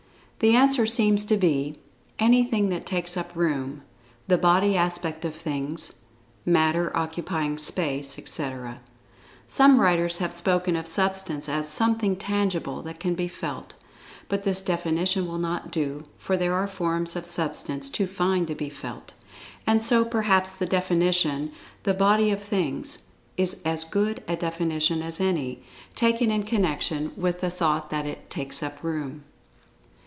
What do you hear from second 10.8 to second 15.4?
Substance as "something tangible—that can be felt," but this definition will